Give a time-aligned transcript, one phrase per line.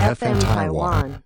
[0.00, 1.22] FM Taiwan.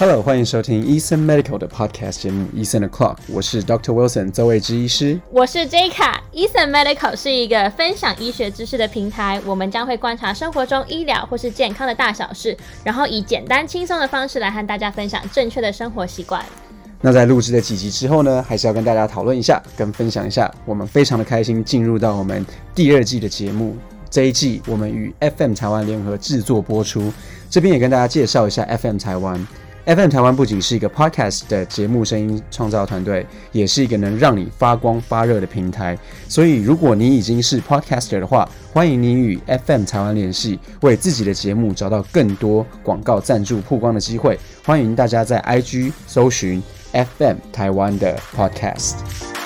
[0.00, 3.92] Hello，欢迎收听 Eason Medical 的 Podcast 节目 Eason O'clock，我是 Dr.
[3.92, 5.20] Wilson 周卫之医师。
[5.30, 16.42] 我是 J 卡，Eason Medical 是一个分享医学知识的平台，我们将会观察生活中医疗或是健康的大小事，然后以简单轻松的方式来和大家分享正确的生活习惯。
[17.02, 22.42] 那在录制的几集之后呢，还是要跟大家讨论一下，跟分享一下，我们非常的开心进入到我们
[22.74, 23.76] 第二季的节目。
[24.08, 27.12] 这一季我们与 FM 台湾联合制作播出，
[27.50, 29.46] 这边也跟大家介绍一下 FM 台湾。
[29.86, 35.98] FM 台湾不仅是一个 podcast 的节目声音创造团队，也是一个能让你发光发热的平台。
[36.28, 44.38] 所以，如果你已经是 podcaster 的话，欢迎你与 FM 台湾联系，为自己的节目找到更多广告赞助曝光的机会。
[44.64, 49.39] 欢迎大家在 IG 搜寻 FM 台湾的 podcast。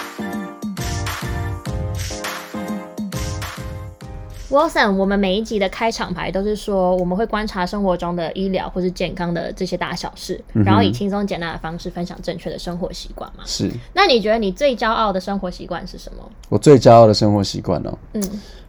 [4.54, 13.42] Wilson，我们每一集的开场牌都是说，我们会观察生活中的医疗或是健康的这些大小事，然后以轻松简单的方式分享正确的生活习惯嘛。
[13.44, 16.22] 是那你觉得你最骄傲的生活习惯是什么？
[16.48, 17.98] 我最骄傲的生活习惯哦。
[18.12, 18.22] 嗯，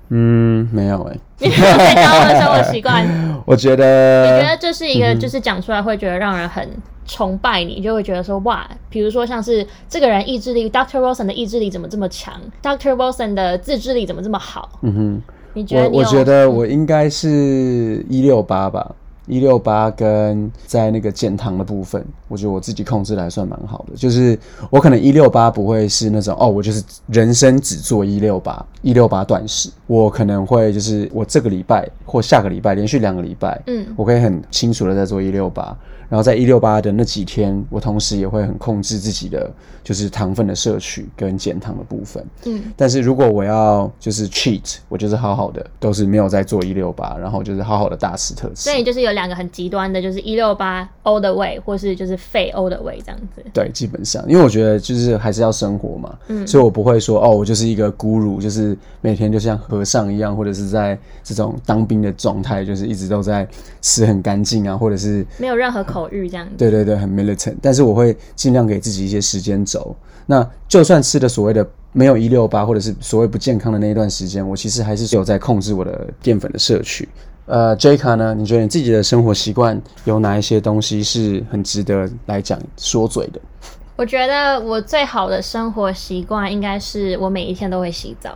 [0.09, 3.07] 嗯，没有哎、你 最骄傲的生活习惯，
[3.45, 6.67] 我觉得，你觉得这是一个就是讲出来会觉得让人很
[7.05, 10.97] 崇拜你，就会觉得说哇，比如说像是这个人意志力，Dr.
[10.99, 12.33] Wilson 的意志力怎么这么强
[12.63, 12.95] ？Dr.
[12.95, 14.67] Wilson 的自制力怎么这么好？
[14.81, 15.21] 嗯哼。
[15.55, 18.93] 你觉得你我我觉得我应该是一六八吧，
[19.25, 23.95] 一六八跟在那个减糖的部分，我觉得我自己控制的还算蛮好的。
[23.95, 24.37] 就是
[24.69, 29.71] 我可能一六八不会是那种哦，我就是人生只做一六八，一六八断食。
[29.87, 35.75] 我可能会就是我这个礼拜或下个礼拜连续两个礼拜，嗯我可以很清楚的在做一六八。
[36.07, 39.51] 然后在一六八的那几天，我同时也会很控制自己的
[39.83, 42.25] 就是糖分的摄取跟减糖的部分。
[42.45, 48.85] 嗯，但是如果我要就是 cheat，我就是好好的，都是没有在做一六八，然后就是好好的大吃特吃所以。
[48.85, 53.43] 就是有两个很极端的，就是一六八 all the way，或是就是废 all the way 这样子。
[53.51, 63.47] 对，基本上，因为我觉得就是还是要生活嘛，嗯所以我不会说哦，我就是一个孤乳，就是每天就像和尚一样，或者是在这种当兵的状态，就是一直都在
[63.81, 66.53] 吃很干净啊，或者是没有任何口欲这样子。
[66.57, 69.95] 对对对，很 militant，但是我会尽量给自己一些时间轴。
[70.25, 77.07] 那就算吃的所谓的没有一六八，或者是所谓不健康的那一段时间，我其实还是有在控制我的淀粉的摄取。
[77.45, 78.33] 呃 j 卡呢？
[78.33, 83.39] 你觉得你自己的生活习惯有哪一些东西是很值得来讲说嘴的？
[83.95, 88.35] 我觉得我最好的生活习惯应该是我每一天都会洗澡。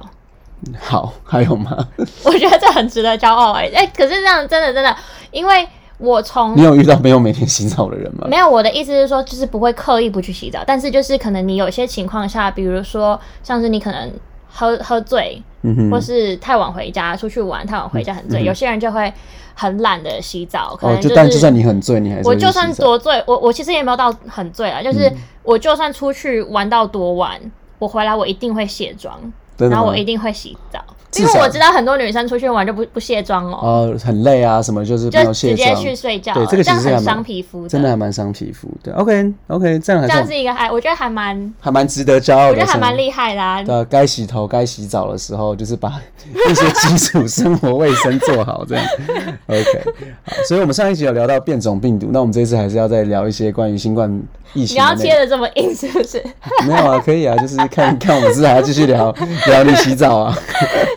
[0.77, 1.75] 好，还有吗？
[2.23, 4.95] 我觉得这很值得骄傲哎、哎、可是这样真的真的，
[5.31, 5.67] 因为
[5.99, 8.25] 我从你有遇到没有每天洗澡的人吗？
[8.29, 14.11] 没有我的意思是说，就是不会刻意不去洗澡，但是就是可能你有些情况下，比如说像是你可能
[14.47, 19.13] 喝喝醉，嗯哼，或是太晚回家，出去玩太晚回家很醉，有些人就会
[19.53, 25.11] 很懒得洗澡，可哦，能就是但就算你很醉，你还是我就算多醉，我我其实也没有到很醉啊，就是
[25.43, 27.39] 我就算出去玩到多晚，
[27.77, 29.19] 我回来我一定会卸妆，
[29.57, 30.79] 然后我一定会洗澡，
[31.15, 38.93] 因为我知道很多女生出去玩就不不卸妆哦，哦，很累啊，什么就是没就有卸直接，去睡觉了，对，这个其实很伤皮肤真的还蛮伤皮肤的。
[38.93, 42.95] OK OK，这样还这样是一个还我觉得还蛮，还蛮值得骄傲的，我觉得还蛮害。
[42.95, 43.63] 厉害的啊。
[43.63, 45.89] 的该洗头、该洗澡的时候，就是把
[46.49, 48.85] 一些基础生活卫生做好，这样
[49.47, 49.83] OK。
[50.23, 54.09] 好，所以我们上一集有聊到变种病毒，那我们这次还是要再聊一些关于新冠
[54.53, 54.79] 疫你情你。
[54.79, 56.23] 要切的这么硬是不是？
[56.67, 59.11] 没有啊，可以啊，就是看看我们是还要继续聊
[59.47, 60.37] 聊你洗澡啊。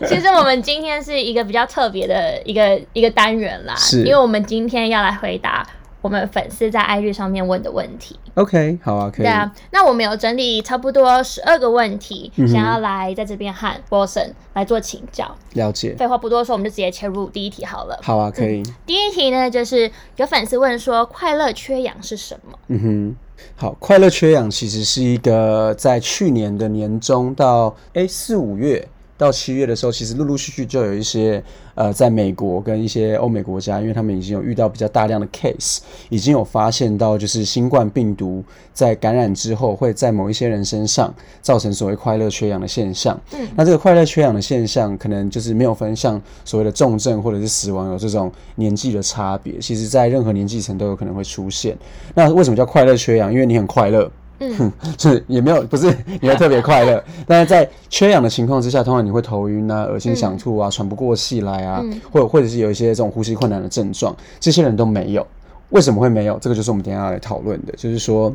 [0.07, 5.65] 其实我们今天是一个比较特别的一个一个单元啦，是因为我们今天要来回答
[6.01, 8.19] 我们粉丝在 IG 上面问的问题。
[8.35, 9.25] OK，好啊，可以。
[9.25, 15.33] 对啊，那我们有整理差不多十二个问题，嗯想要来在这边和 Wilson 来做请教。
[15.53, 15.95] 了解。
[15.95, 17.99] 废话不多说，我们就直接切入第一题好了。
[18.01, 18.63] 好啊，可以。
[18.85, 22.57] 第一题呢，就是有粉丝问说，快乐缺氧是什么？
[22.67, 23.15] 嗯哼，
[23.55, 28.85] 好，快乐缺氧其实是一个在去年的年中到诶四五月
[29.17, 31.41] 到七月的时候，其实陆陆续续就有一些
[31.75, 35.79] 呃，在美国跟一些欧美国家，因为他们已经有遇到比较大量的 case，
[36.09, 38.43] 已经有发现到就是新冠病毒
[38.73, 43.19] 在感染之后会在某一些人身上造成所谓快乐缺氧的现象。
[43.33, 51.77] 嗯，那这个快乐缺氧的现象，可能就是没有分像所谓的重症或者是死亡有这种年纪的差别，其实在任何年纪层都有可能会出现。
[52.15, 53.31] 那为什么叫快乐缺氧？
[53.31, 54.11] 因为你很快乐。
[54.59, 65.25] 嗯，就 是也没有，不是你会特别快乐， 但是在缺氧的情况之下，通常你会头晕啊、恶心想吐啊、喘不过气来啊，嗯或者或者是有一些这种呼吸困难的症状，这些人都没有。
[65.69, 66.37] 为什么会没有？
[66.39, 68.33] 这个就是我们等一下要来讨论的，就是说。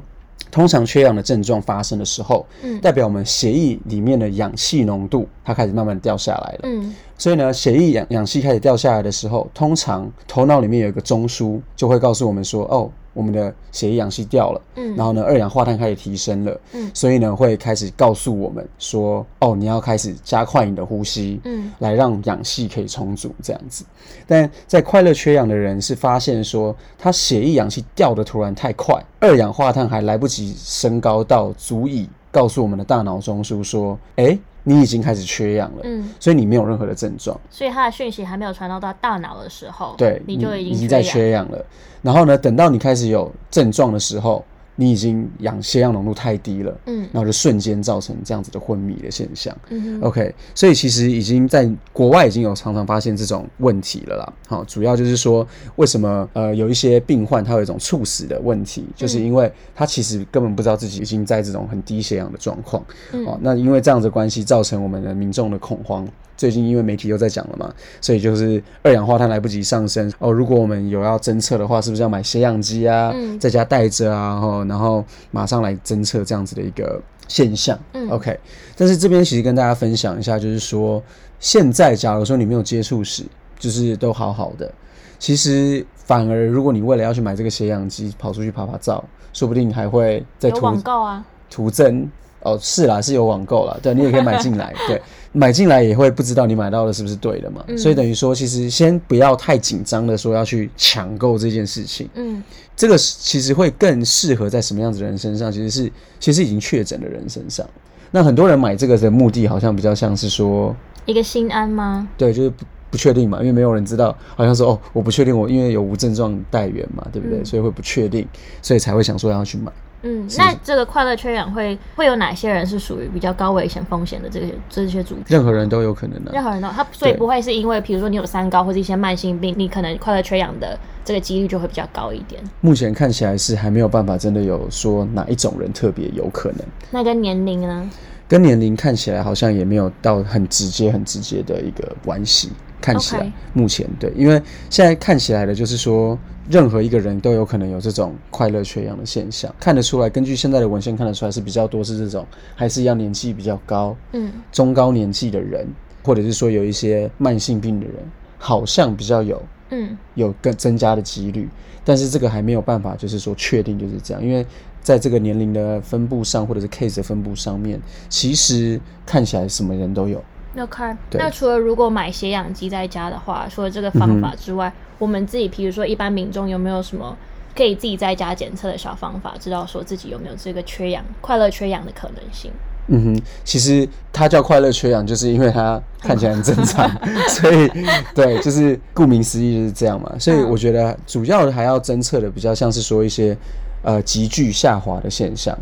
[0.53, 6.61] 通常缺氧的症状发生的时候，嗯代表我们血液里面的氧气浓度它开始慢慢掉下来了。
[6.63, 12.89] 嗯所以呢，血液氧氧气开始掉下来的时候，通常头脑里面有一个中枢，就会告诉我们说，哦，
[13.19, 14.95] 我们的血液氧气掉了，嗯。
[14.95, 16.89] 然后呢，二氧化碳开始提升了，嗯。
[16.95, 21.73] 所以呢，会开始告诉我们说，哦，你要开始加快你的呼吸，嗯。
[21.81, 23.85] 来让氧气可以充足这样子。
[24.25, 37.39] 但在快乐缺氧的人是发现说，他血液氧气掉的突然太快，二氧化碳还来不及升高到足以告诉我们的大脑中枢说，哎，你已经开始缺氧了，嗯，所以你没有任何的症状。
[37.51, 41.65] 所以它的讯息还没有传到到大脑的时候，对，你就已经在缺氧了。
[42.03, 44.45] 然后呢，等到你开始有症状的时候，
[44.81, 49.53] 你已经氧血氧浓度太低了，嗯然后就瞬间造成这样子的昏迷的现象。
[49.71, 54.33] 嗯 OK，所以其实已经在国外已经有常常发现这种问题了啦。
[54.47, 55.45] 好，主要就是说
[55.75, 62.81] 为什么呃有一些病患他有一种猝死的问题，嗯就是因为他其实根本不知道自己已经在这种很低血氧的状况。
[63.13, 66.07] 嗯哦，那因为这样子的关系，造成我们的民众的恐慌。
[66.39, 67.71] 最近因为媒体又在讲了嘛，
[68.01, 70.11] 所以就是二氧化碳来不及上升。
[70.21, 70.33] 哦。
[70.33, 73.39] 如果我们有要侦测的话，是不是要买血氧机啊，嗯。
[73.41, 77.77] 在家带着啊，哦，然后马上来侦测这样子的一个现象。
[77.93, 78.09] 嗯。
[78.09, 78.39] OK，
[78.77, 81.03] 但是这边其实跟大家分享一下，就是说
[81.41, 83.25] 现在假如说你没有接触史，
[83.59, 84.73] 就是都好好的，
[85.19, 92.09] 其实反而如果你为了要去买这个血氧机，跑出去拍拍照，说不定还会在有途网购啊，图增。
[92.41, 95.03] 哦，是啦，是有网购啦，对你也可以买进来，对，
[95.33, 102.43] 买进来也会不知道你买到的是不是对的嘛，嗯所以等于说，其实先不要太紧张的说要去抢购这件事情，嗯
[102.77, 107.69] 这个是其实会更适合在什么样子的人身上，其实是其实已经确诊的人身上。
[108.11, 112.09] 那很多人买这个的目的，好像比较像是说，一个心安吗？
[112.17, 117.41] 对，就是不不确定嘛，因为没有人知道，好像说哦，我不确定我因为有无症状带源嘛，对不对？
[117.41, 118.27] 嗯所以会不确定，
[118.63, 119.71] 所以才会想说要去买。
[120.03, 125.25] 嗯，那这个快乐缺氧会会有哪些人是属于比较高危险风险的这些这些族群？
[125.29, 132.41] 任何人都有可能的、任何人都他，所以不会是因为，比如说你有三高或者一些慢性病，你可能快乐缺氧的这个几率就会比较高一点。
[132.61, 136.61] 目前看起来是还没有办法真的有说哪一种人特别有可能，
[136.91, 137.91] 那跟年龄呢？
[138.29, 142.51] 跟年龄看起来好像也没有到很直接、很直接的一个关系。
[142.81, 144.41] 看起来目前对，因为
[144.71, 146.17] 现在看起来的就是说，
[146.51, 150.09] 任何一个人都有可能有这种快乐缺氧的现象，看得出来。
[150.09, 155.67] 根据现在的文献看得出来是比较多是这种，还是一样年纪比较高、嗯中高年纪的人，
[156.03, 157.97] 或者是说有一些慢性病的人，
[158.39, 161.49] 好像比较有嗯有更增加的几率，
[161.85, 164.47] 但是这个还没有办法，就是说确定就是这样，因为
[164.81, 167.79] 在这个年龄的分布上，或者是 case 的分布上面，
[168.09, 170.25] 其实看起来什么人都有。
[170.57, 170.97] ，OK。
[171.13, 177.17] 那除了如果买血氧机在家的话，除了这个方法之外，我们自己，比如说一般民众有没有什么
[177.57, 182.51] 可以自己在家检测的小方法，知道说自己有没有这个缺氧、快乐缺氧的可能性？
[182.91, 186.91] 嗯哼，其实它叫快乐缺氧，就是因为它看起来很 正常，
[187.29, 187.71] 所以
[188.15, 190.11] 对，就是顾名思义就是这样嘛。
[190.19, 193.37] 所以嗯我觉得主要的还要侦测的比较像是说一些
[193.83, 195.55] 呃急剧下滑的现象。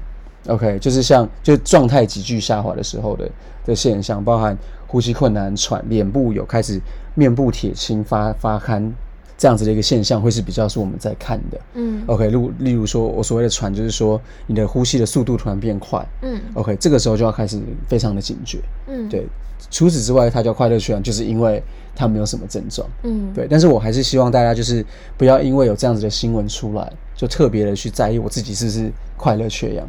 [0.47, 3.29] OK，就是像就状态急剧下滑的时候的
[3.65, 4.57] 的现象，包含
[4.87, 6.81] 呼吸困难、喘、脸部有开始
[7.15, 8.93] 面部铁青、发发憨
[9.39, 11.61] 这样子的一个现象，会是比较是我们在看的。
[11.75, 16.07] 嗯 OK，例如例如说，我所谓的喘，就是说你的呼吸的速度突然变快。
[16.23, 18.61] 嗯 OK，这个时候就要开始非常的警觉。
[18.87, 19.27] 嗯，对，
[19.71, 21.63] 除此之外，它叫快乐缺氧，就是因为
[21.95, 22.89] 它没有什么症状。
[23.03, 24.85] 嗯对，但是我还是希望大家就是
[25.19, 29.87] 不要因为有这样子的新闻出来，就特别的去在意我自己是不是快乐缺氧。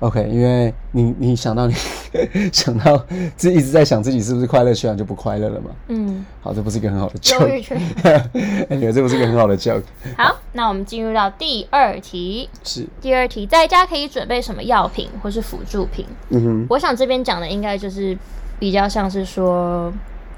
[0.00, 1.74] OK，因为你你想到你
[2.52, 2.96] 想到
[3.36, 5.70] 自己一直在想自己是不是快乐缺氧就不快乐了嘛？
[5.88, 8.64] 嗯，好，这不是一个很好的忧郁 joke，缺。
[8.66, 9.82] 感觉 这不是一个很好的 joke。
[10.16, 12.48] 好，那我们进入到第二题。
[12.62, 16.06] 是，第二题，在家可以准备什么药品或是辅助品？
[16.28, 18.16] 嗯哼，我想这边讲的应该就是
[18.60, 19.92] 比较像是说，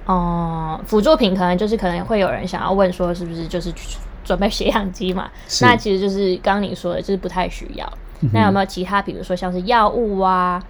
[0.06, 5.30] 哦，辅助品可能就是可能会有人想要问说，是不是就是去准备血氧机嘛？
[5.60, 7.86] 那其实就是刚刚你说的，就是不太需要。
[8.32, 10.62] 那有没有其他，比如说像是药物啊，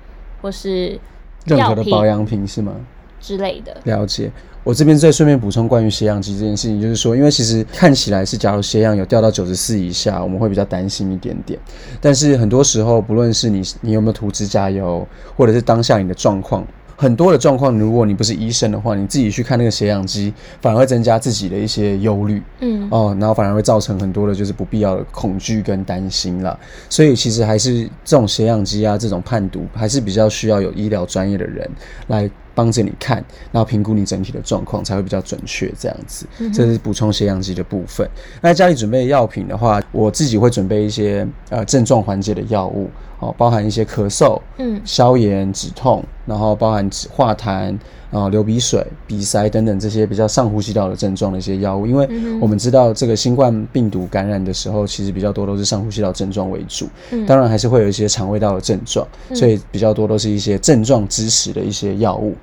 [0.42, 0.99] 或是
[1.45, 2.73] 任何的保养品是吗？
[3.21, 3.76] 之类的？
[3.85, 4.30] 了解。
[4.62, 11.59] 我这边再顺便补充关于血氧机这件事情，就是说，因为其实看起来是，假如血氧有掉到九十四以下，我们会比较担心一点点。
[11.99, 16.62] 但是很多时候，不论是你你有没有涂指甲油，或者是当下你的状况，
[17.00, 20.30] 很多的状况，如果你不是医生的话，你自己去看那个血氧机，
[20.61, 22.42] 反而会增加自己的一些忧虑。
[22.61, 26.54] 嗯哦，然后反而会造成很多的就是不必要的恐惧跟担心啦。
[26.90, 31.66] 所以其实还是这种血氧机啊，这种判读还是比较需要有医疗专业的人
[32.09, 33.16] 来帮着你看，
[33.50, 35.73] 然后评估你整体的状况，才会比较准确。
[35.78, 38.07] 这样子，这是补充血氧机的部分。
[38.42, 44.80] 那家里准备药品的话，我自己会准备一些呃症状缓解的药物，哦，包含一些咳嗽、嗯。
[44.84, 47.78] 消炎、止痛，然后包含止化痰。
[48.10, 52.08] 啊、流鼻水、鼻塞等等这些比较上呼吸道的症状的一些药物，因为
[52.40, 57.24] 我们知道这个新冠病毒感染的时候，其实比较多都是上呼吸道症状为主，嗯。
[57.24, 62.34] 当然还是会有一些肠胃道的症状，所以比较多都是一些症状支持的一些药物，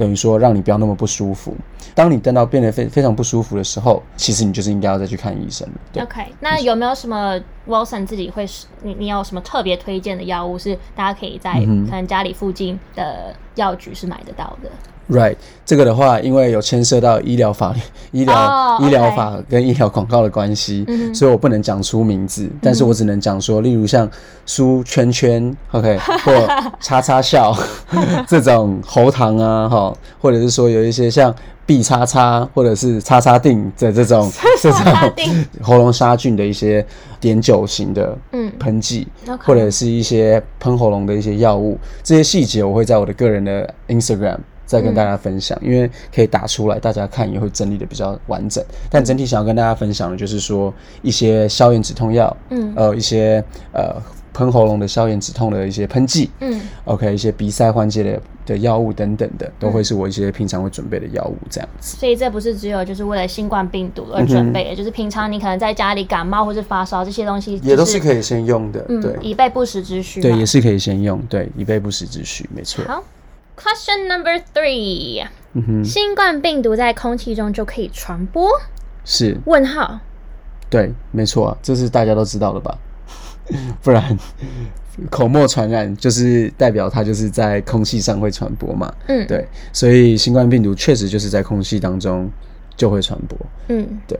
[0.00, 1.54] 等于说让你不要那么不舒服。
[1.94, 6.02] 当你等到变得非非常不舒服的时候，其实你就是应该要再去看医生了。
[6.02, 7.38] OK，那有没有什么
[7.68, 14.70] Wilson 自己会是你你有什么特别推荐的药物是大家可以在嗯可能家里附近的药局是买得到的？
[15.10, 15.34] Right，
[15.66, 17.80] 这个的话，因为有牵涉到医疗法律、
[18.12, 24.08] 医疗、哦 医疗法跟医疗广告的关系，嗯所以我不能讲出名字，但是我只能讲说，例如像
[24.46, 26.32] 书圈圈，OK， 或
[26.80, 27.52] 叉叉笑
[28.28, 31.34] 这种喉糖啊，哈，或者是说有一些像
[31.66, 34.80] B 叉叉或者是叉叉定的这种这种
[35.60, 36.84] 喉咙杀菌的一些
[37.20, 38.50] 碘酒型的嗯。
[38.58, 39.08] 喷剂
[39.44, 44.36] 或者是一些喷喉咙的一些药物，这些细节我会在我的个人的 Instagram
[44.70, 48.64] 再跟大家分享，因为可以打出来，大家看也会整理的比较完整。
[48.88, 50.72] 但整体想要跟大家分享的就是说
[51.02, 54.00] 一些消炎止痛药，嗯呃，一些呃
[54.32, 56.30] 喷喉咙的消炎止痛的一些喷剂。
[56.38, 61.96] 嗯 OK，一些鼻塞缓解的的药物等等的，都会是我一些平常会准备的药物这样子。
[61.96, 70.20] 所以这不是只有就是为了新冠病毒而准备的，就是平常你可能在家里感冒或是发烧这些东西，也都是可以先用的，对嗯以备不时之需。
[70.20, 72.84] 对，也是可以先用，对，以备不时之需，没错。
[72.86, 73.02] 好
[73.60, 78.48] ，Question number three，、嗯哼，新冠病毒在空气中就可以传播？
[79.04, 80.00] 是问号。
[80.68, 82.78] 对，没错啊，这是大家都知道的吧？
[83.82, 84.16] 不然
[85.10, 88.92] 口沫传染就是代表它就是在空气上会传播嘛。
[89.08, 92.30] 嗯，对，所以新冠病毒确实就是在空气当中
[92.76, 93.36] 就会传播。
[93.68, 94.18] 嗯，对。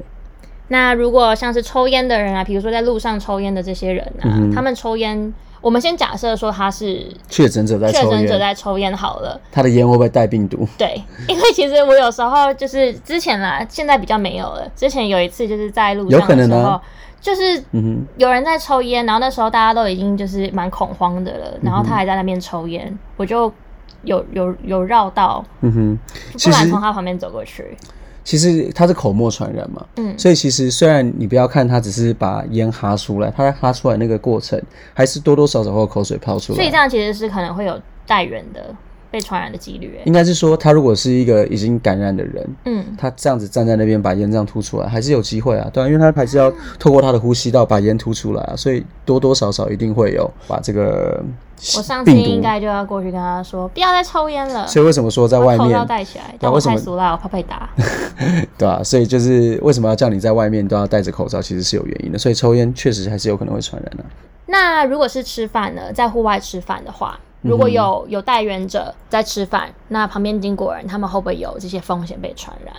[0.69, 9.41] 那如果像是抽烟的人啊，比如说在路上抽烟的这些人啊，嗯哼他们抽烟，我们先假设说他是确诊者在抽确诊者烟，在抽烟好了。
[9.53, 10.67] 他的烟会不会带病毒？
[10.79, 14.67] 对， 因为其实我有时候就是之前啦，现在比较没有了。
[14.75, 16.83] 之前有一次就是在路上有可能的时候，啊
[17.21, 23.53] 就是嗯有人在抽烟，然后那时候大家都已经就是蛮恐慌的了，然后他还在那边抽烟，我就
[24.05, 25.99] 有有有绕道，嗯哼，
[26.33, 27.77] 不其实然从他旁边走过去。
[28.23, 34.61] 其实它是口沫传染嘛，嗯所以其实虽然你不要看它只是把烟哈出来，它在哈出来那个过程
[34.95, 36.57] 还是多多少少会有口水泡出来。
[36.57, 38.75] 所以这样其实是可能会有带源的
[39.11, 39.97] 被传染的几率。
[39.97, 51.23] 欸应该是说，他如果是一个已经感染的人，嗯，他这样子站在那边把烟这样吐出来，还是有机会啊，对啊，因为他还是要透过他的呼吸道把烟吐出来啊，所以多多少少一定会有把这个
[51.77, 52.11] 我上次。
[52.31, 54.67] 应该就要过去跟他说，不要再抽烟了。
[54.67, 57.69] 所以为什么说在外面把口罩，戴起来，但我太俗了，我怕被打。
[58.57, 62.19] 对啊、所以就是为什么要叫你在外面都要戴着口罩，其实是有原因的。
[62.19, 64.05] 所以抽烟确实还是有可能会传染的、
[64.47, 72.75] 那如果是吃饭呢，在户外吃饭的话，如果有有带源者在吃饭，那旁边经过人，他们会不会有这些风险被传染？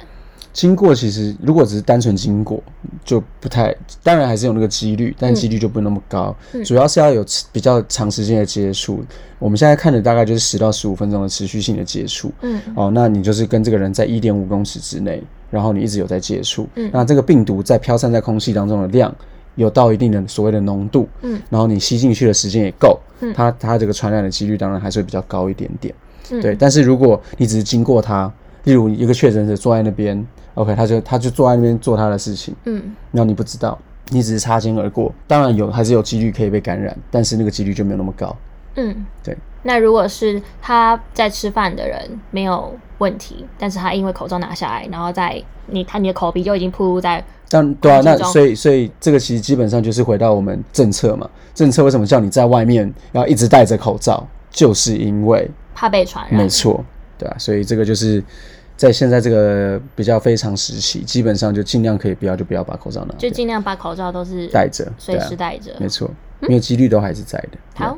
[0.53, 2.61] 经过其实如果只是单纯经过，
[3.05, 6.35] 就不太，当然还是有那个几率，但几率就不那么高。
[6.65, 9.03] 主要是要有持比较长时间的接触。
[9.39, 12.31] 我们现在看的大概就是十到十五分钟的持续性的接触。
[12.41, 16.67] 嗯，哦，那你就是跟这个人在一点五公尺之内，然后你一直有在接触。
[16.75, 19.13] 嗯那这个病毒在飘散在空气当中的量
[19.55, 21.07] 有到一定的所谓的浓度。
[21.21, 22.99] 嗯，然后你吸进去的时间也够。
[23.21, 25.93] 嗯它它这个传染的几率当然还是会比较高一点点。
[26.31, 28.31] 嗯对，但是如果你只是经过他，
[28.63, 33.77] 例如一个确诊者坐在那边，OK，他就他就坐在那边做他的事情，嗯，然后你不知道，
[34.09, 38.35] 你只是擦肩而过，当然有还是有几率可以被感染，但是那个几率就没有那么高。
[38.75, 39.37] 嗯，对。
[39.63, 56.41] 那如果是他在吃饭的人没有问题，但是他因为口罩拿下来，然后在你他你的口鼻就已经暴露在但对啊，那所以所以这个其实基本上就是回到我们政策嘛，政策为什么叫你在外面要一直戴着口罩，就是因为怕被传染。
[56.41, 56.83] 没错，
[57.21, 58.23] 对啊，所以这个就是
[58.75, 65.71] 在现在这个比较非常时期，基本上就尽量可以不要就不要把口罩拿，就尽量把口罩都是戴着，随时戴着。
[65.79, 66.09] 没错，
[66.41, 67.49] 因为几率都还是在的。
[67.75, 67.95] 对好，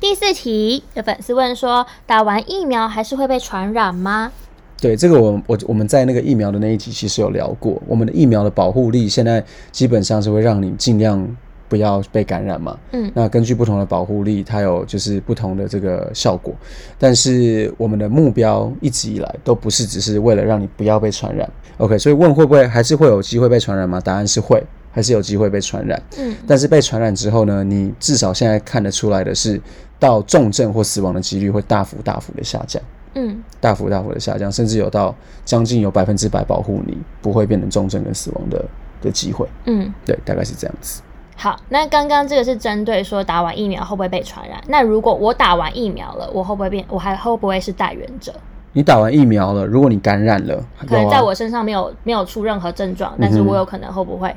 [0.00, 4.32] 第四题，有粉丝问说，打完疫苗还是会被传染吗？
[4.80, 11.36] 对，这个我我我们在那个疫苗的那一集其实有聊过，我们的疫苗的保护力现在基本上是会让你尽量
[11.68, 12.78] 不要被感染嘛。
[12.92, 16.54] 嗯那根据不同的保护力，它有就是不同的这个效果，
[16.98, 21.48] 但是我们的目标一直以来都不是只是为了让你不要被传染。
[21.76, 24.00] OK，所以问会不会还是会有机会被传染吗？
[24.00, 26.02] 答案是会，还是有机会被传染。
[26.18, 29.60] 嗯但是被传染之后呢，你至少现在看得出来的是，
[29.98, 32.82] 到重症或死亡的几率会大幅大幅的下降。
[33.14, 38.64] 嗯大幅大幅的下降，甚至有到将近有百分之百保护你不会变成重症跟死亡的
[39.00, 39.48] 的机会。
[39.66, 39.92] 嗯。
[40.04, 41.00] 对，大概是这样子。
[41.40, 44.60] 好，那刚刚这个是针对说打完疫苗会不会被传染？
[44.66, 46.84] 那如果我打完疫苗了，我会不会变？
[46.88, 48.34] 我还会不会是带源者？
[48.72, 54.34] 你打完疫苗了，如果你感染了，可能在我身上没有没有出任何症状，但是我有可能会不会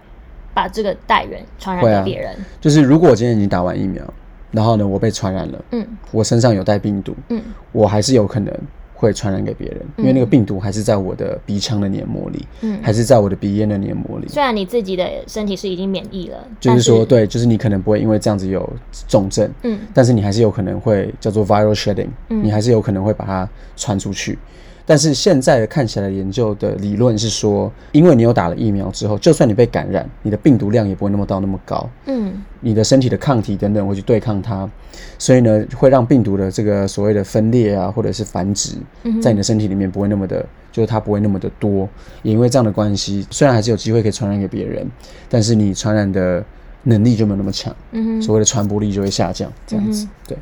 [0.53, 2.35] 把这个带源传染给别人？
[2.59, 4.03] 就是如果我今天已经打完疫苗，
[4.51, 7.41] 然后呢我被传染了，嗯我身上有带病毒，嗯
[7.71, 8.53] 我还是有可能
[9.01, 12.79] 会传染给别人，因为那个病毒还是在我的鼻腔的黏膜里，嗯。
[12.83, 14.27] 还是在我的鼻咽的黏膜里。
[14.27, 18.71] 虽然你自己的身体是已经免疫了，就是说，但对，就是你可能不会因为这样子有
[19.07, 24.37] 重症，嗯但是你还是有可能会叫做 viral shedding，、嗯你还是有可能会把它传出去。
[24.85, 34.69] 但是现在的看起来研究的理论是说，因为你有打了疫苗之后，就算你被感染，你的病毒量也不会那么到那么高，嗯你的身体的抗体等等会去对抗它，
[35.17, 38.77] 所以呢，会让病毒的这个所谓的分裂啊，或者是繁殖，
[39.21, 41.87] 在你的身体里面不会那么的，就是它不会那么的多。
[42.21, 44.87] 也因为这样的关系，虽然还是有机会可以传染给别人，
[45.27, 46.43] 但是你传染的
[46.83, 49.51] 能力就没有那么强，嗯，所谓的传播力就会下降。
[49.65, 50.37] 这样子，对。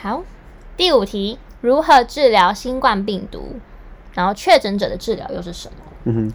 [0.00, 0.22] 好。
[0.76, 3.56] 第五题，如何治疗新冠病毒？
[4.12, 5.78] 然后确诊者的治疗又是什么？
[6.04, 6.30] 嗯，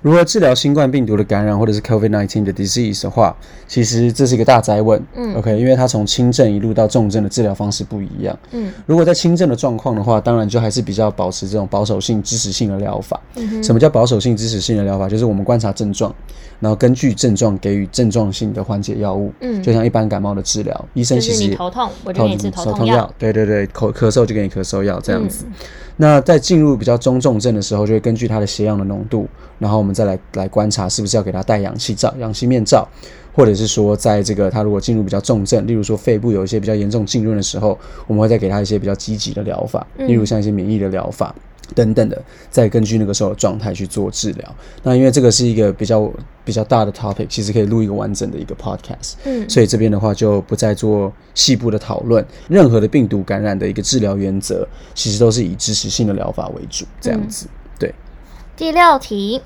[0.00, 3.34] 如何治疗新冠病毒的感染或者是 COVID-19 的 disease 的话，
[3.66, 5.02] 其实这是一个大灾问。
[5.16, 8.38] 嗯，OK，因为它从轻症一路到重症的治疗方式不一样。
[8.52, 13.20] 嗯如果在轻症的状况的话，当然就还是比较保持这种保守性、支持性的疗法。
[13.34, 15.08] 嗯什么叫保守性、支持性的疗法？
[15.08, 16.14] 就是我们观察症状，
[16.60, 19.32] 然后根据症状给予症状性的缓解药物。
[19.40, 23.12] 嗯就像一般感冒的治疗，医生其实你头痛，我就给你吃头手痛药。
[23.18, 25.44] 对对对，口咳嗽就给你咳嗽药这样子。
[25.48, 25.52] 嗯
[26.00, 29.26] 那在进入比较中重症的时候，就会根据它的血氧的浓度，
[29.58, 32.86] 然后我们再来来观察是不是要给他戴氧气罩、氧气面罩，
[33.34, 37.76] 或者是说在这个他如果进入比较重症，例如说肺部有一些比较严重浸润的时候，
[38.06, 41.34] 我们会再给他一些比较积极的疗法，嗯例如像一些免疫的疗法。
[41.74, 44.56] 等等的，再根据那个时候的状态去做治疗。
[44.82, 46.10] 那因为这个是一个比较
[46.42, 49.16] 比较大的 topic，其实可以录一个完整的一个 podcast。
[49.24, 52.24] 嗯所以这边的话就不再做细部的讨论。
[52.48, 57.46] 任何的病毒感染的一个治疗原则，其实都是以支持性的疗法为主，这样子。
[57.78, 57.94] 对，
[58.56, 59.42] 第六题，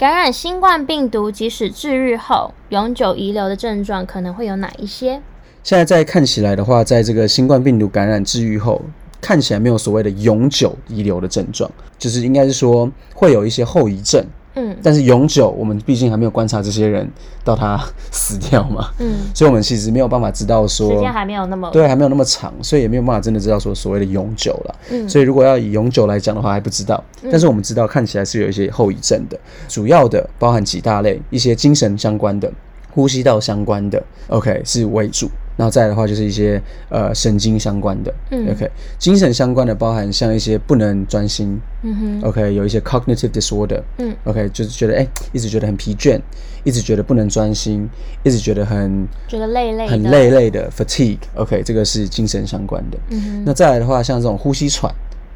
[0.00, 5.20] 感染新冠病毒即使治愈后，永久遗留的症状可能会有哪一些？
[5.62, 8.80] 现在在看起来的话，在这个新冠病毒感染治愈后，
[9.20, 14.24] 看起来没有所谓的永久遗留的症状，就是应该是说会有一些后遗症。
[14.54, 17.08] 嗯但是永久，我们毕竟还没有观察这些人
[17.44, 24.74] 到他死掉嘛，嗯，所以我们其实没有办法知道说时间还没有那么对，还没有那么长，所以也没有办法真的知道说所谓的永久了。
[24.90, 27.02] 嗯所以如果要以永久来讲的话，还不知道。
[27.30, 32.50] 但是我们知道看起来是有一些后遗症的，主要的包含几大类，一些精神相关的、
[32.92, 35.30] 呼吸道相关的，OK 是为主。
[35.60, 38.48] 然后再来的话就是一些呃神经相关的、嗯。
[38.48, 44.16] O k 精神相关的包含像一些不能专心嗯哼，OK 有一些 cognitive disorder，嗯。
[44.24, 46.18] OK 就是觉得哎、一直觉得很疲倦，
[46.64, 47.86] 一直觉得不能专心，
[48.22, 52.96] 一直觉得很觉得累累的，很累累的 fatigue，OK，、这个是精神相关的。
[53.10, 53.42] 嗯哼。
[53.44, 54.90] 那再来的话，像这种呼吸喘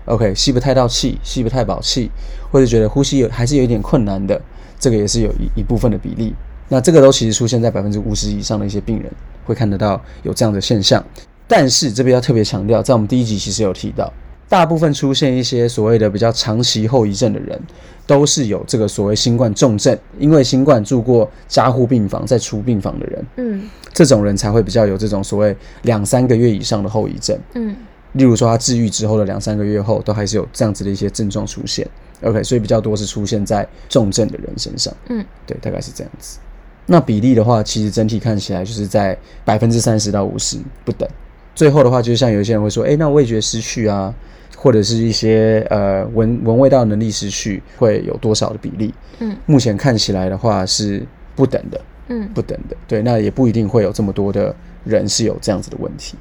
[0.06, 2.10] ，OK，吸不太到气，吸不太饱气，
[2.50, 4.40] 或者觉得呼吸有还是有一点困难的，
[4.80, 6.34] 这个也是有一一部分的比例。
[6.70, 9.12] 那这个都其实出现在百分之五十以上的一些病人
[9.44, 11.04] 会看得到有这样的现象。
[11.46, 14.12] 但是这边要特别强调，在我们第一集其实有提到，
[14.48, 17.60] 大部分出现一些所谓的比较长期后遗症的人，
[18.06, 27.38] 都是有这个所谓新冠重症，因为新冠住过加护病房再出病房的人，嗯这种人才会比较有这种所谓两三个月以上的后遗症。
[27.54, 27.76] 嗯
[28.12, 31.84] 例如说，他治愈之后的两三个月后，都还是有这样子的一些症状出现。
[32.22, 34.94] OK，所以比较多是出现在重症的人身上。
[35.08, 36.38] 嗯对，大概是这样子。
[36.86, 41.08] 那比例的话，其实整体看起来就是在百分之三十到五十不等。
[41.54, 44.12] 最后的话，就像有些人会说，诶，那味觉失去啊，
[44.56, 48.92] 或者是一些呃闻闻味道能力失去，会有多少的比例？
[49.20, 52.76] 嗯目前看起来的话是不等的，嗯，不等的。
[52.86, 56.16] 对，那也不一定会有这么多的人是有这样子的问题。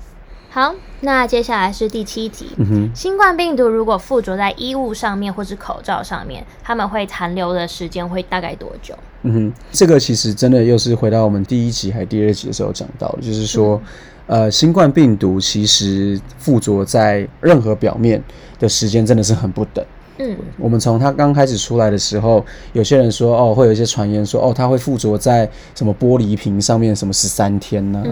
[0.54, 2.46] 好，那接下来是第七题。
[2.94, 8.94] 新冠病毒如果附着在衣物上面或是口罩上面，它们会残留的时间会大概多久？
[9.24, 13.82] 嗯哼，这个其实真的又是回到我们第一集还第二集的时候讲到的，就是说，
[14.28, 18.24] 呃，新冠病毒其实附着在任何表面
[18.60, 19.84] 的时间真的是很不等。
[20.20, 28.04] 嗯我们从它刚开始出来的时候，有些人说哦，会有一些传言说哦，它会附着在什么玻璃瓶上面什么十三天呢、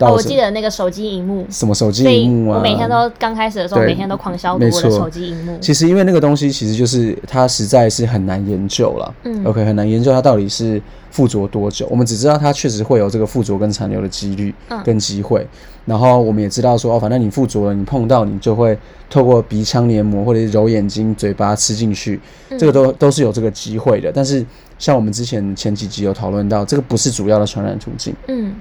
[0.00, 5.56] 哦，我什记得那个手机荧幕，什么手机所以荧幕啊，我每天都刚开始的时候，每天都狂消毒没我的手机荧幕。
[5.60, 9.44] 其实因为那个东西其实就是它实在是很难研究了，嗯。
[9.44, 10.80] OK 很难研究它到底是
[11.10, 11.86] 附着多久。
[11.90, 14.82] 我们只知道它确实会有这个附着跟残留的几率嗯。
[14.84, 15.46] 跟机会，
[15.84, 18.76] 然后我们也知道说哦，反正你附着了，你碰到你就会
[19.08, 22.58] 透过鼻腔黏膜或者是揉眼睛、嘴巴吃进去，嗯。
[22.58, 24.10] 这个都都是有这个机会的。
[24.12, 24.44] 但是
[24.78, 28.54] 像我们之前前几集有讨论到，这个不是主要的传染途径，嗯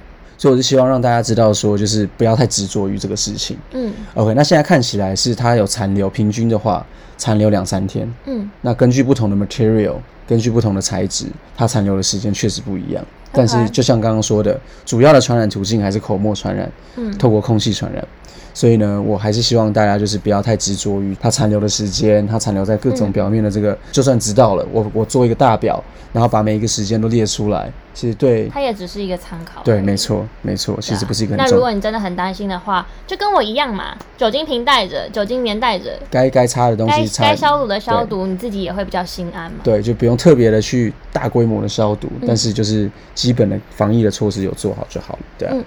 [0.43, 3.57] 所以我是希望让大家知道说，就是不要太执着于这个事情。
[3.71, 8.13] 嗯 OK，那现在看起来是它有残留，平均的话残留两三天。
[8.25, 9.95] 嗯那根据不同的 material，
[10.27, 13.01] 根据不同的材质，它残留的时间确实不一样。
[13.31, 18.05] 但是就像刚刚说的，主要的传染途径还是口沫传染，嗯透过空气传染。
[18.53, 29.63] 所以呢，我还是希望大家就是不要太执着于它残留的时间，它残留在各种嗯表面的这个，就算知道了，我我做一个大表，然后把每一个时间都列出来，其实对它也只是一个参考。
[29.63, 39.57] 对，没错没错，其实不是一个那如果你真的很担心的话，就跟我一样嘛，酒精瓶带着，酒精棉带着，该该擦的东西擦，该消毒的消毒，你自己也会比较心安嘛。
[39.63, 45.53] 对，就不用特别的去大规模的消毒，嗯但是就是基本的防疫的措施有做好就好了，对啊。
[45.55, 45.65] 嗯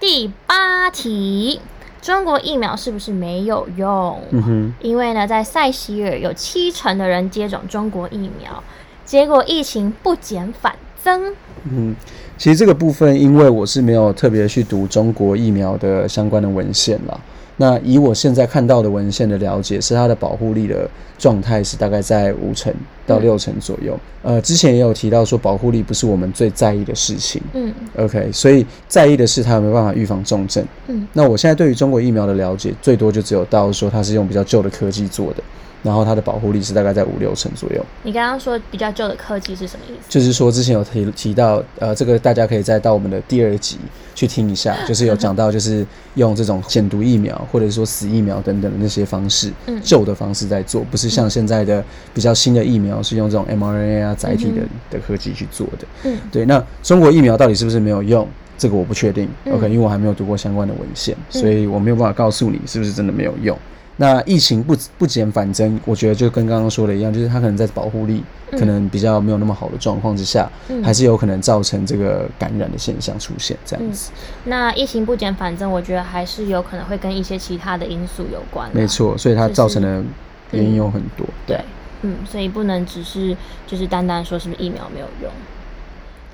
[0.00, 1.58] 第八题，
[2.04, 4.20] 中国疫苗是不是没有用？
[4.30, 8.62] 嗯哼，因为呢，在塞西尔有七成的人接种中国疫苗，
[9.06, 11.34] 结果疫情不减反增。
[11.64, 11.96] 嗯，
[12.36, 17.18] 其实这个部分，因为我是没有特别去读中国疫苗的相关的文献啦。
[17.56, 20.88] 那以我现在看到的文献的了解，是它的保护力的
[21.18, 22.72] 状态是大概在五成
[23.06, 23.98] 到六成左右。
[24.22, 27.40] 呃，之前也有提到说，保护力不是我们最在意的事情。
[27.52, 30.64] 嗯 OK，所以在意的是它有没有办法预防重症。
[30.88, 35.42] 嗯那我现在对于中国疫苗的了解，最多就只有到说它是用比较旧的科技做的，
[35.84, 37.84] 然后它的保护力是大概在五六成左右。
[38.02, 40.06] 你刚刚说比较旧的科技是什么意思？
[40.08, 43.78] 就是说之前有提提到，呃，这个大家可以再到我们的第二集
[44.14, 55.86] 去听一下， 就是有讲到，就是用这种减毒疫苗或者说死疫苗等等的那些方式，嗯旧的方式在做，不是像现在的比较新的疫苗是用这种 mRNA 啊载体的嗯的科技去做的。
[56.04, 58.26] 嗯对，那中国疫苗到底是不是没有用？
[58.56, 63.58] 这个我不确定、嗯 o k 因为我还没有读过相关的文献，嗯所以我没有办法告诉你是不是真的没有用。
[63.96, 74.10] 那疫情不不减反增，我觉得就跟刚刚说的一样，就是它可能在保护力嗯可能比较没有那么好的状况之下，嗯还是有可能造成这个感染的现象出现这样子。
[74.44, 78.68] 那疫情不减反增，我觉得还是有可能会跟一些其他的因素有关。
[78.72, 80.02] 没错，所以它造成的
[80.50, 81.24] 原因有很多。
[81.46, 81.60] 对，
[82.02, 85.30] 嗯，所以不能只是就是单单说是不是疫苗没有用。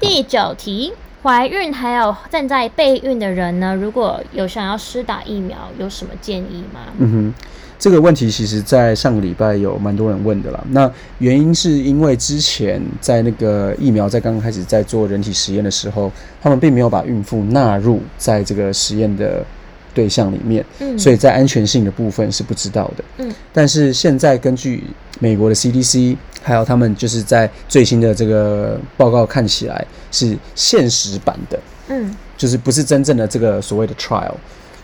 [0.00, 6.80] 第九题，怀孕还有正在备孕的人呢，如果有想要施打疫苗，有什么建议吗？
[6.98, 7.34] 嗯哼，
[7.78, 10.64] 这个问题其实在上个礼拜有蛮多人问的啦。
[10.70, 19.44] 那原因是因为之前在那个疫苗在刚刚开始在做人体实验的时候，他们并没有把孕妇纳入在这个实验的
[19.92, 23.04] 对象里面，嗯，所以在安全性的部分是不知道的。
[23.18, 24.84] 嗯，但是现在根据
[25.18, 26.16] 美国的 CDC，
[26.50, 31.56] 还有他们就是在最新的这个报告看起来是现实版的，
[31.88, 34.34] 嗯就是不是真正的这个所谓的 trial。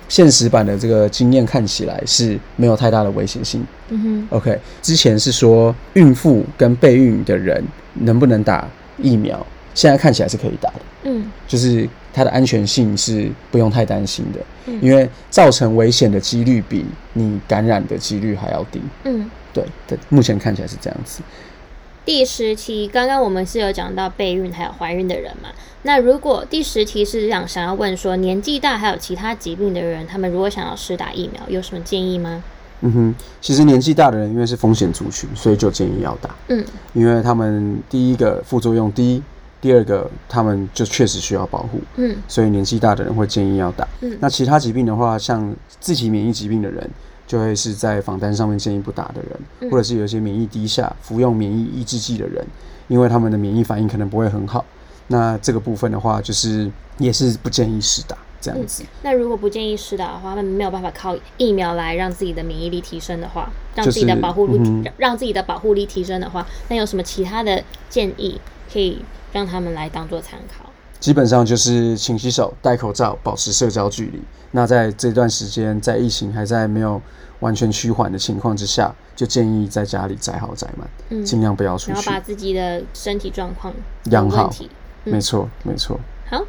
[0.08, 3.66] 现实版的这个经验看起来是没有太大的危险性。
[3.88, 4.00] 嗯
[4.30, 7.60] 哼 OK，之前是说孕妇跟备孕的人
[7.94, 18.80] 能不能打疫苗，现在看起来是可以打的，嗯就是它的安全性是不用太担心的，嗯因为造成危险的几率比你感染的几率还要低。
[19.02, 19.28] 嗯。
[19.52, 21.22] 对，对，目前看起来是这样子。
[22.06, 25.50] 第十题，刚刚我们是有讲到备孕还有怀孕的人嘛？
[25.82, 32.42] 那如果第十题是想想要问说年纪大还有其他疾病的人，他们如果想要施打疫苗，有什么建议吗？
[32.82, 36.64] 嗯哼，其实年纪大的人因为是风险族群，所以就建议要打，嗯
[36.94, 39.20] 因为他们第一个副作用低，
[39.60, 41.80] 第二个他们就确实需要保护。
[41.96, 43.88] 嗯所以年纪大的人会建议要打。
[44.02, 46.88] 嗯那其他疾病的话，像自体免疫疾病的人，
[47.26, 52.46] 就会是在访单上面建议不打的人，嗯或者是有一些免疫低下、服用免疫抑制剂的人，
[52.88, 54.64] 因为他们的免疫反应可能不会很好。
[55.08, 58.84] 那这个部分的话，就是也是不建议施打这样子。
[59.02, 68.40] 那如果不建议施打的话，他们没有办法靠疫苗来让自己的免疫力提升的话，让自己的保护力、让自己的保护力提升的话，那有什么其他的建议
[68.72, 69.00] 可以
[69.32, 70.65] 让他们来当做参考？
[70.98, 74.20] 基本上就是勤洗手、戴口罩、保持社交距离。
[74.52, 77.00] 那在这段时间，在疫情还在没有
[77.40, 82.20] 完全趋缓的情况之下，就建议在家里宅好宅满，嗯，尽量不要出去然后把。
[82.20, 83.72] 自己的身体状况
[84.04, 84.50] 养好
[85.04, 86.00] 没错，没错。
[86.30, 86.42] 好，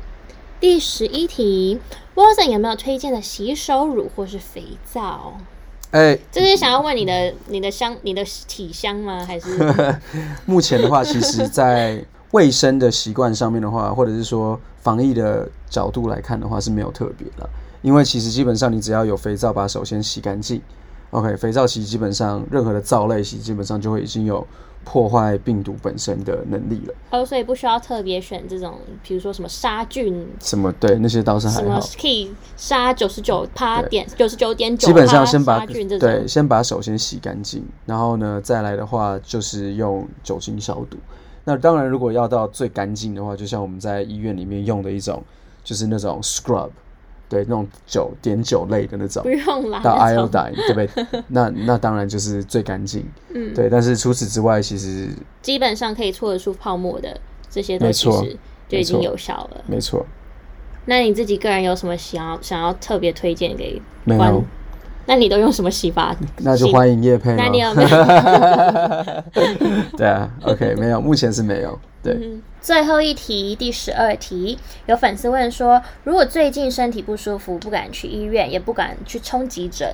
[0.60, 1.80] 第十一题
[2.16, 5.38] ，Wilson 有没有推荐的洗手乳或是肥皂？
[5.92, 9.24] 哎、这是想要问你的你的香你的体香吗？
[9.26, 10.00] 还是
[10.46, 17.50] 目前的话，其实在卫生的习惯上面的话，或者是说防疫的角度来看的话，是没有特别了。
[17.82, 20.62] 因为其实基本上你只要有肥皂，把手先洗干净
[21.12, 24.46] ，OK，肥皂其实基本上任何的皂类洗基本上就会已经有
[24.84, 26.94] 破坏病毒本身的能力了。
[27.12, 31.88] 哦，所以不需要特别选这种，比如说什么杀菌，什么对那些倒是还什么好。
[32.02, 40.98] 可以杀九十九趴点九十九点九，基本上先把对，先把手先洗干净，然后呢，再来的话就是用酒精消毒。
[41.48, 45.24] 那当然，如果要到最干净的话，就像我们在医院里面用的一种，
[45.64, 46.70] 就是那种 scrub，
[47.30, 51.24] 对，那种酒碘酒类的那种不，用啦，到 iodine，对不对？
[51.30, 53.70] 那那当然就是最干净， 嗯，对。
[53.70, 55.08] 但是除此之外，其实
[55.42, 57.18] 基本上可以搓得出泡沫的
[57.50, 59.64] 这些都没错其实就已经有效了。
[59.68, 60.06] 没错，
[60.84, 64.44] 那你自己个人有什么想要想要特别推荐给没观有，
[65.08, 66.16] 那你都用什么洗发？
[66.38, 67.76] 那就洗欢迎叶配那你有了。
[67.76, 67.84] 没
[69.42, 69.92] 有？
[69.98, 71.80] 对啊，OK，没有，目前是没有。
[72.04, 79.90] 对，嗯最后一题，第十二题，有粉丝问说，如果最近身体不舒服，不敢去医院，也不敢去冲急诊，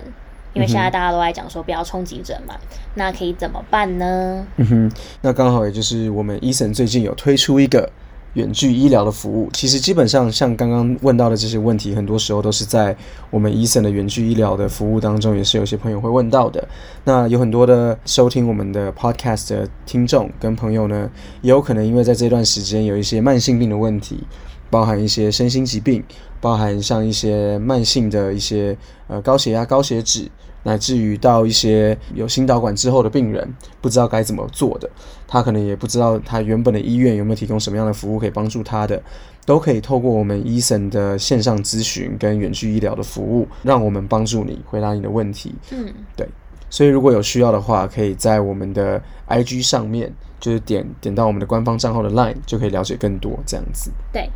[0.53, 2.55] 因为现在大家都在讲说不要冲急诊嘛，
[2.95, 4.43] 那可以怎么办呢？
[4.57, 7.87] 嗯哼，那刚好也就是我们医生最近有推出一个
[8.33, 9.49] 远距医疗的服务。
[9.53, 12.95] 其实基本上像刚刚问到的这些问题，很多时候都是在
[13.29, 16.67] 我们医生的远距医疗的服务当中，也是有些朋友会问到的。
[17.03, 21.09] 那有很多的收听我们的 podcast 的听众跟朋友呢，
[21.41, 24.23] 也有可能因为在这段时间有一些慢性病的问题，
[24.69, 26.03] 包含一些身心疾病，
[26.41, 28.75] 包含像一些慢性的一些
[29.07, 30.29] 呃高血压、高血脂，
[30.63, 34.89] 乃至于到一些有心导管之后的病人，不知道该怎么做的，
[35.27, 39.01] 他可能也不知道他原本的医院有没有提供什么样的服务可以帮助他的，
[39.45, 45.53] 都可以透过我们医生的线上咨询跟远距医疗的服务，让我们帮助你回答你的问题。
[45.71, 46.27] 嗯，对，
[46.69, 53.91] 所以如果有需要的话，可以在我们的 IG 上面，就是点点到我们的官方账号的 Line，就可以了解更多这样子。
[54.11, 54.29] 对。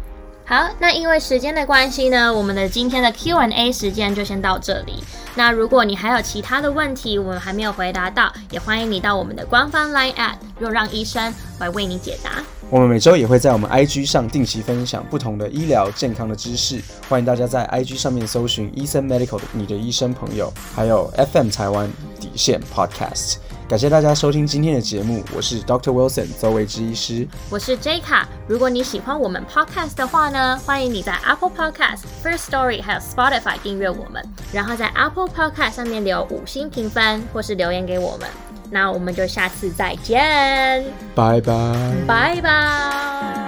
[0.50, 5.04] 好，那因为时间的关系呢，我们的今天的 Q&A 时间就先到这里。
[5.36, 12.42] 那如果你还有其他的问题，我们还没有回答到，也欢迎你到我们的官方 Line at 若让医生来为你解答。
[12.70, 23.36] 我们每周也会在我们 IG 上定期分享不同的医疗健康的知识，欢迎大家在 IG 上面搜寻医生 Medical 的你的医生朋友，还有 FM 台湾底线 Podcast。
[23.68, 25.92] 感谢大家收听今天的节目，我是 Dr.
[25.92, 27.28] Wilson 周维之医师。
[27.50, 28.26] 我是 J 卡。
[28.48, 38.30] 如果你喜欢我们 Podcast 的话呢，欢迎你在 Apple Podcast、First Story 还有 Spotify 订阅我们，然后在 Apple Podcast 上面留五星评分或是留言给我们。
[38.70, 41.94] 那我们就下次再见，拜拜。
[42.08, 43.47] 拜拜。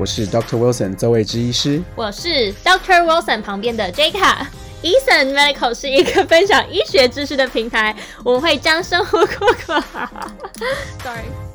[0.00, 1.82] 我是 Doctor Wilson 周位之医师。
[1.94, 4.48] 我是 Doctor Wilson 旁边的 J 卡。
[4.82, 9.84] Eason Medical 是一个分享医学知识的平台，我们会将生活过过。
[11.04, 11.49] Sorry。